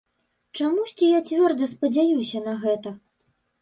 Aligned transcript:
Чамусьці 0.59 1.11
я 1.17 1.21
цвёрда 1.29 1.71
спадзяюся 1.77 2.45
на 2.51 2.61
гэта. 2.67 2.89